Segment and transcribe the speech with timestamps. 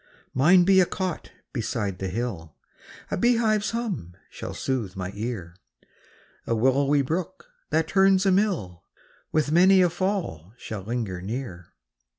[0.33, 2.55] Mine be a cot beside the hill,
[3.11, 5.55] A bee hive's hum shall sooth my ear;
[6.47, 8.83] A willowy brook, that turns a mill,
[9.31, 11.67] With many a fall shall linger near.